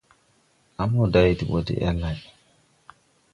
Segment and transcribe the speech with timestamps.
[0.81, 2.19] A mo day de ɓɔ de el lay.